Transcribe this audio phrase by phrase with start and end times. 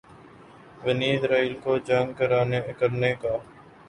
[0.83, 2.13] بنی اسرائیل کو جنگ
[2.17, 3.37] کرنے کا